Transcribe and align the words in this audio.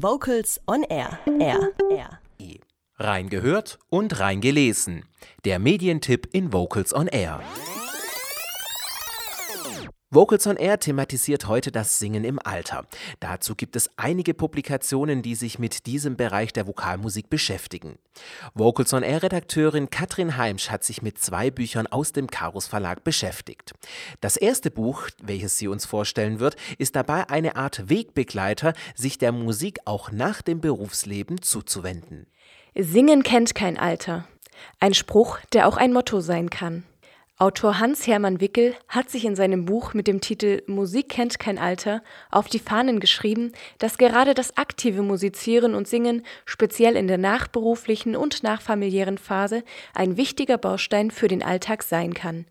Vocals 0.00 0.60
on 0.66 0.84
Air. 0.84 1.18
Air. 1.40 1.72
Air. 1.90 2.20
Rein 2.98 3.28
gehört 3.28 3.80
und 3.90 4.20
rein 4.20 4.40
gelesen. 4.40 5.04
Der 5.44 5.58
Medientipp 5.58 6.28
in 6.32 6.52
Vocals 6.52 6.94
on 6.94 7.08
Air. 7.08 7.40
Vocals 10.10 10.46
on 10.46 10.56
Air 10.56 10.78
thematisiert 10.78 11.48
heute 11.48 11.70
das 11.70 11.98
Singen 11.98 12.24
im 12.24 12.38
Alter. 12.42 12.86
Dazu 13.20 13.54
gibt 13.54 13.76
es 13.76 13.90
einige 13.98 14.32
Publikationen, 14.32 15.20
die 15.20 15.34
sich 15.34 15.58
mit 15.58 15.84
diesem 15.84 16.16
Bereich 16.16 16.54
der 16.54 16.66
Vokalmusik 16.66 17.28
beschäftigen. 17.28 17.98
Vocals 18.54 18.94
on 18.94 19.02
Air 19.02 19.22
Redakteurin 19.22 19.90
Katrin 19.90 20.38
Heimsch 20.38 20.70
hat 20.70 20.82
sich 20.82 21.02
mit 21.02 21.18
zwei 21.18 21.50
Büchern 21.50 21.86
aus 21.86 22.12
dem 22.12 22.26
Karus 22.26 22.66
Verlag 22.66 23.04
beschäftigt. 23.04 23.74
Das 24.22 24.38
erste 24.38 24.70
Buch, 24.70 25.08
welches 25.22 25.58
sie 25.58 25.68
uns 25.68 25.84
vorstellen 25.84 26.40
wird, 26.40 26.56
ist 26.78 26.96
dabei 26.96 27.28
eine 27.28 27.56
Art 27.56 27.90
Wegbegleiter, 27.90 28.72
sich 28.94 29.18
der 29.18 29.32
Musik 29.32 29.80
auch 29.84 30.10
nach 30.10 30.40
dem 30.40 30.62
Berufsleben 30.62 31.42
zuzuwenden. 31.42 32.26
Singen 32.74 33.22
kennt 33.24 33.54
kein 33.54 33.78
Alter. 33.78 34.26
Ein 34.80 34.94
Spruch, 34.94 35.38
der 35.52 35.68
auch 35.68 35.76
ein 35.76 35.92
Motto 35.92 36.20
sein 36.20 36.48
kann. 36.48 36.84
Autor 37.40 37.78
Hans-Hermann 37.78 38.40
Wickel 38.40 38.74
hat 38.88 39.10
sich 39.10 39.24
in 39.24 39.36
seinem 39.36 39.64
Buch 39.64 39.94
mit 39.94 40.08
dem 40.08 40.20
Titel 40.20 40.60
Musik 40.66 41.08
kennt 41.08 41.38
kein 41.38 41.56
Alter 41.56 42.02
auf 42.32 42.48
die 42.48 42.58
Fahnen 42.58 42.98
geschrieben, 42.98 43.52
dass 43.78 43.96
gerade 43.96 44.34
das 44.34 44.56
aktive 44.56 45.02
Musizieren 45.02 45.76
und 45.76 45.86
Singen 45.86 46.24
speziell 46.46 46.96
in 46.96 47.06
der 47.06 47.16
nachberuflichen 47.16 48.16
und 48.16 48.42
nachfamiliären 48.42 49.18
Phase 49.18 49.62
ein 49.94 50.16
wichtiger 50.16 50.58
Baustein 50.58 51.12
für 51.12 51.28
den 51.28 51.44
Alltag 51.44 51.84
sein 51.84 52.12
kann. 52.12 52.44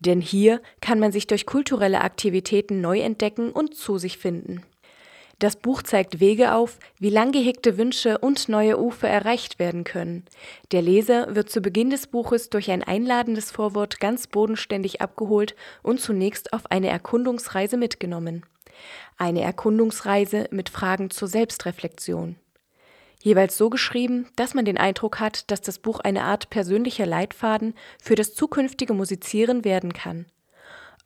Denn 0.00 0.20
hier 0.20 0.60
kann 0.82 0.98
man 0.98 1.10
sich 1.10 1.26
durch 1.26 1.46
kulturelle 1.46 2.02
Aktivitäten 2.02 2.82
neu 2.82 3.00
entdecken 3.00 3.50
und 3.50 3.74
zu 3.74 3.96
sich 3.96 4.18
finden. 4.18 4.62
Das 5.38 5.56
Buch 5.56 5.82
zeigt 5.82 6.20
Wege 6.20 6.54
auf, 6.54 6.78
wie 6.98 7.10
lang 7.10 7.32
gehegte 7.32 7.76
Wünsche 7.76 8.18
und 8.18 8.48
neue 8.48 8.80
Ufer 8.80 9.08
erreicht 9.08 9.58
werden 9.58 9.84
können. 9.84 10.24
Der 10.72 10.82
Leser 10.82 11.34
wird 11.34 11.50
zu 11.50 11.60
Beginn 11.60 11.90
des 11.90 12.06
Buches 12.06 12.50
durch 12.50 12.70
ein 12.70 12.82
einladendes 12.82 13.50
Vorwort 13.50 14.00
ganz 14.00 14.26
bodenständig 14.26 15.00
abgeholt 15.00 15.56
und 15.82 16.00
zunächst 16.00 16.52
auf 16.52 16.70
eine 16.70 16.88
Erkundungsreise 16.88 17.76
mitgenommen. 17.76 18.44
Eine 19.16 19.42
Erkundungsreise 19.42 20.48
mit 20.50 20.68
Fragen 20.68 21.10
zur 21.10 21.28
Selbstreflexion. 21.28 22.36
Jeweils 23.22 23.56
so 23.56 23.70
geschrieben, 23.70 24.28
dass 24.36 24.54
man 24.54 24.66
den 24.66 24.76
Eindruck 24.76 25.18
hat, 25.18 25.50
dass 25.50 25.62
das 25.62 25.78
Buch 25.78 26.00
eine 26.00 26.24
Art 26.24 26.50
persönlicher 26.50 27.06
Leitfaden 27.06 27.74
für 28.02 28.16
das 28.16 28.34
zukünftige 28.34 28.92
Musizieren 28.92 29.64
werden 29.64 29.94
kann. 29.94 30.26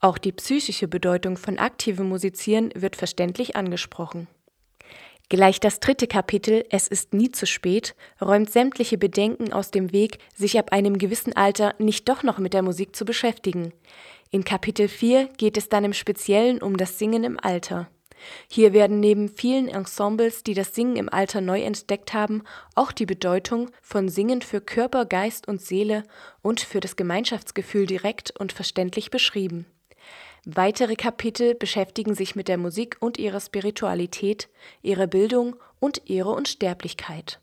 Auch 0.01 0.17
die 0.17 0.31
psychische 0.31 0.87
Bedeutung 0.87 1.35
von 1.35 1.59
aktivem 1.59 2.07
Musizieren 2.07 2.71
wird 2.73 2.95
verständlich 2.95 3.57
angesprochen. 3.57 4.27
Gleich 5.27 5.59
das 5.59 5.79
dritte 5.79 6.07
Kapitel 6.07 6.65
Es 6.71 6.87
ist 6.87 7.13
nie 7.13 7.31
zu 7.31 7.45
spät 7.45 7.95
räumt 8.21 8.49
sämtliche 8.49 8.97
Bedenken 8.97 9.51
aus 9.51 9.71
dem 9.71 9.91
Weg, 9.91 10.17
sich 10.33 10.57
ab 10.57 10.71
einem 10.71 10.97
gewissen 10.97 11.35
Alter 11.35 11.75
nicht 11.77 12.07
doch 12.07 12.23
noch 12.23 12.39
mit 12.39 12.53
der 12.53 12.63
Musik 12.63 12.95
zu 12.95 13.05
beschäftigen. 13.05 13.73
In 14.31 14.45
Kapitel 14.45 14.87
4 14.87 15.27
geht 15.37 15.57
es 15.57 15.69
dann 15.69 15.83
im 15.83 15.93
Speziellen 15.93 16.61
um 16.61 16.77
das 16.77 16.97
Singen 16.97 17.25
im 17.25 17.39
Alter. 17.39 17.89
Hier 18.49 18.73
werden 18.73 18.99
neben 18.99 19.29
vielen 19.29 19.67
Ensembles, 19.67 20.43
die 20.43 20.53
das 20.53 20.73
Singen 20.73 20.95
im 20.95 21.09
Alter 21.09 21.41
neu 21.41 21.61
entdeckt 21.61 22.13
haben, 22.13 22.43
auch 22.73 22.91
die 22.91 23.05
Bedeutung 23.05 23.69
von 23.81 24.09
Singen 24.09 24.41
für 24.41 24.61
Körper, 24.61 25.05
Geist 25.05 25.47
und 25.47 25.61
Seele 25.61 26.03
und 26.41 26.61
für 26.61 26.79
das 26.79 26.95
Gemeinschaftsgefühl 26.95 27.85
direkt 27.85 28.37
und 28.39 28.51
verständlich 28.53 29.11
beschrieben. 29.11 29.65
Weitere 30.45 30.95
Kapitel 30.95 31.55
beschäftigen 31.55 32.15
sich 32.15 32.35
mit 32.35 32.47
der 32.47 32.57
Musik 32.57 32.97
und 32.99 33.17
ihrer 33.17 33.39
Spiritualität, 33.39 34.49
ihrer 34.81 35.07
Bildung 35.07 35.55
und 35.79 36.09
ihrer 36.09 36.33
Unsterblichkeit. 36.33 37.39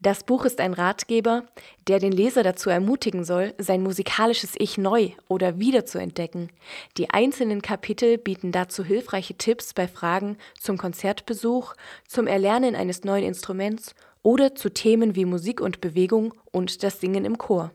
Das 0.00 0.24
Buch 0.24 0.44
ist 0.44 0.60
ein 0.60 0.74
Ratgeber, 0.74 1.44
der 1.88 1.98
den 1.98 2.12
Leser 2.12 2.42
dazu 2.42 2.68
ermutigen 2.68 3.24
soll, 3.24 3.54
sein 3.56 3.82
musikalisches 3.82 4.52
Ich 4.58 4.76
neu 4.76 5.12
oder 5.26 5.58
wieder 5.58 5.86
zu 5.86 5.98
entdecken. 5.98 6.50
Die 6.98 7.10
einzelnen 7.10 7.62
Kapitel 7.62 8.18
bieten 8.18 8.52
dazu 8.52 8.84
hilfreiche 8.84 9.34
Tipps 9.34 9.72
bei 9.72 9.88
Fragen 9.88 10.36
zum 10.60 10.76
Konzertbesuch, 10.76 11.74
zum 12.06 12.26
Erlernen 12.26 12.76
eines 12.76 13.04
neuen 13.04 13.24
Instruments 13.24 13.94
oder 14.22 14.54
zu 14.54 14.68
Themen 14.68 15.16
wie 15.16 15.24
Musik 15.24 15.62
und 15.62 15.80
Bewegung 15.80 16.34
und 16.52 16.82
das 16.82 17.00
Singen 17.00 17.24
im 17.24 17.38
Chor. 17.38 17.70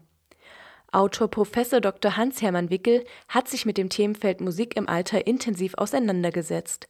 Autor 0.94 1.30
Prof. 1.30 1.52
Dr. 1.52 2.18
Hans-Hermann 2.18 2.70
Wickel 2.70 3.06
hat 3.30 3.48
sich 3.48 3.66
mit 3.66 3.78
dem 3.78 3.88
Themenfeld 3.90 4.42
Musik 4.42 4.76
im 4.76 4.90
Alter 4.90 5.26
intensiv 5.26 5.74
auseinandergesetzt. 5.76 6.90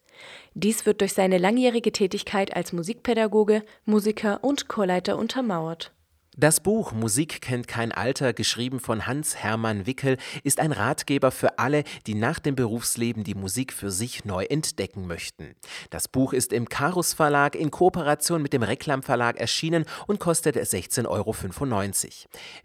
Dies 0.55 0.85
wird 0.85 1.01
durch 1.01 1.13
seine 1.13 1.37
langjährige 1.37 1.91
Tätigkeit 1.91 2.55
als 2.55 2.73
Musikpädagoge, 2.73 3.63
Musiker 3.85 4.43
und 4.43 4.67
Chorleiter 4.67 5.17
untermauert 5.17 5.91
das 6.37 6.61
Buch 6.61 6.93
Musik 6.93 7.41
kennt 7.41 7.67
kein 7.67 7.91
Alter, 7.91 8.31
geschrieben 8.31 8.79
von 8.79 9.05
Hans-Hermann 9.05 9.85
Wickel, 9.85 10.15
ist 10.43 10.61
ein 10.61 10.71
Ratgeber 10.71 11.29
für 11.29 11.59
alle, 11.59 11.83
die 12.07 12.15
nach 12.15 12.39
dem 12.39 12.55
Berufsleben 12.55 13.25
die 13.25 13.35
Musik 13.35 13.73
für 13.73 13.91
sich 13.91 14.23
neu 14.23 14.45
entdecken 14.45 15.07
möchten. 15.07 15.55
Das 15.89 16.07
Buch 16.07 16.31
ist 16.31 16.53
im 16.53 16.69
Karus 16.69 17.11
Verlag 17.13 17.55
in 17.55 17.69
Kooperation 17.69 18.41
mit 18.41 18.53
dem 18.53 18.63
Reklam 18.63 19.03
Verlag 19.03 19.41
erschienen 19.41 19.83
und 20.07 20.21
kostet 20.21 20.55
16,95 20.55 21.07
Euro. 21.07 21.35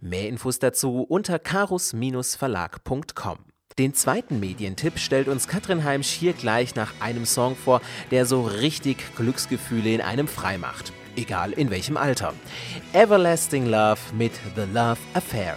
Mehr 0.01 0.29
Infos 0.29 0.61
dazu 0.61 1.03
unter 1.03 1.41
karus-verlag.com. 1.41 3.39
Den 3.81 3.95
zweiten 3.95 4.39
Medientipp 4.39 4.99
stellt 4.99 5.27
uns 5.27 5.49
Katrin 5.49 5.83
Heimsch 5.83 6.09
hier 6.09 6.35
gleich 6.35 6.77
nach 6.77 6.95
einem 7.01 7.27
Song 7.27 7.57
vor, 7.57 7.83
der 8.13 8.27
so 8.27 8.43
richtig 8.43 9.17
Glücksgefühle 9.17 9.93
in 9.93 10.01
einem 10.01 10.29
frei 10.29 10.57
macht 10.57 10.93
egal 11.17 11.53
in 11.53 11.71
welchem 11.71 11.97
Alter. 11.97 12.33
Everlasting 12.93 13.67
Love 13.67 14.01
mit 14.17 14.33
The 14.55 14.63
Love 14.73 14.99
Affair. 15.15 15.57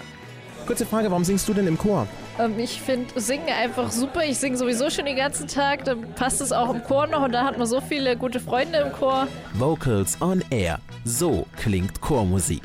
Kurze 0.65 0.85
Frage, 0.85 1.09
warum 1.09 1.23
singst 1.23 1.47
du 1.47 1.53
denn 1.53 1.67
im 1.67 1.77
Chor? 1.77 2.07
Ähm, 2.39 2.57
ich 2.59 2.81
finde 2.81 3.19
Singen 3.19 3.49
einfach 3.49 3.91
super. 3.91 4.23
Ich 4.23 4.37
singe 4.37 4.57
sowieso 4.57 4.89
schon 4.89 5.05
den 5.05 5.17
ganzen 5.17 5.47
Tag. 5.47 5.83
Dann 5.85 6.13
passt 6.13 6.41
es 6.41 6.51
auch 6.51 6.73
im 6.73 6.83
Chor 6.83 7.07
noch 7.07 7.23
und 7.23 7.31
da 7.31 7.43
hat 7.43 7.57
man 7.57 7.67
so 7.67 7.81
viele 7.81 8.15
gute 8.15 8.39
Freunde 8.39 8.79
im 8.79 8.91
Chor. 8.93 9.27
Vocals 9.53 10.21
on 10.21 10.43
Air. 10.49 10.79
So 11.03 11.45
klingt 11.57 12.01
Chormusik. 12.01 12.63